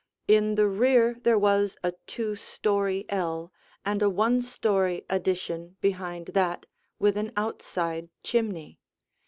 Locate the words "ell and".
3.09-4.01